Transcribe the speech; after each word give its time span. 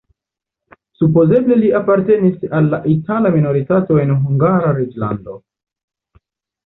Supozeble 1.01 1.57
li 1.59 1.69
apartenis 1.81 2.47
al 2.61 2.71
la 2.71 2.79
itala 2.95 3.35
minoritato 3.37 4.01
en 4.05 4.15
Hungara 4.23 4.73
reĝlando. 4.81 5.41